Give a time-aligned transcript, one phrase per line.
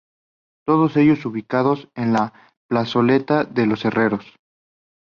[0.65, 2.33] Todos ellos ubicados en la
[2.67, 4.35] plazoleta de los herreros.